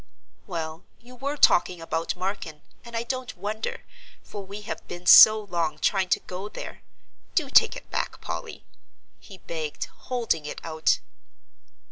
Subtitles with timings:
[0.47, 3.83] "Well, you were talking about Marken, and I don't wonder,
[4.23, 6.81] for we have been so long trying to go there.
[7.35, 8.65] Do take it back, Polly,"
[9.19, 10.97] he begged, holding it out.